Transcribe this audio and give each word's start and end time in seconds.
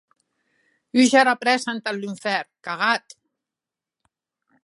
Húger 0.95 1.19
ara 1.23 1.35
prèssa 1.41 1.69
entath 1.73 1.99
lunfèrn, 2.01 2.51
cagat! 2.65 3.05